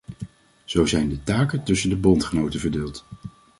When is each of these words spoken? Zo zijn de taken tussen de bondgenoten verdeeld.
Zo 0.65 0.85
zijn 0.85 1.09
de 1.09 1.23
taken 1.23 1.63
tussen 1.63 1.89
de 1.89 1.95
bondgenoten 1.95 2.59
verdeeld. 2.59 3.05